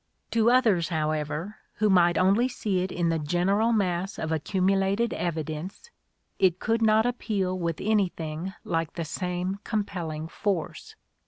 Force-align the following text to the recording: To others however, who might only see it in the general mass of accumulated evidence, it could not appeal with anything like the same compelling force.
To 0.31 0.49
others 0.49 0.89
however, 0.89 1.57
who 1.73 1.87
might 1.87 2.17
only 2.17 2.47
see 2.47 2.81
it 2.81 2.91
in 2.91 3.09
the 3.09 3.19
general 3.19 3.71
mass 3.71 4.17
of 4.17 4.31
accumulated 4.31 5.13
evidence, 5.13 5.91
it 6.39 6.57
could 6.57 6.81
not 6.81 7.05
appeal 7.05 7.55
with 7.59 7.79
anything 7.79 8.51
like 8.63 8.93
the 8.93 9.05
same 9.05 9.59
compelling 9.63 10.27
force. 10.27 10.95